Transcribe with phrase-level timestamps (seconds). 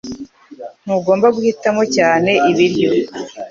[0.83, 2.89] Ntugomba guhitamo cyane ibiryo